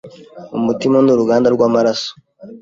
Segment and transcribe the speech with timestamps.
[0.57, 2.09] umutima ni uruganda rw’amaraso